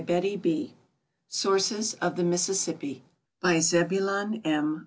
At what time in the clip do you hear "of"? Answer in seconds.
2.01-2.15